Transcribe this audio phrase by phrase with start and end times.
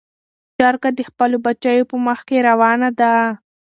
[0.57, 3.11] چرګه د خپلو بچیو په مخ کې روانه ده.